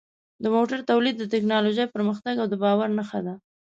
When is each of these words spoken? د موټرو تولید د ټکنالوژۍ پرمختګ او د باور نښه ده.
د 0.43 0.45
موټرو 0.55 0.87
تولید 0.91 1.15
د 1.17 1.23
ټکنالوژۍ 1.33 1.85
پرمختګ 1.95 2.35
او 2.39 2.47
د 2.49 2.55
باور 2.63 2.87
نښه 2.97 3.19
ده. 3.25 3.35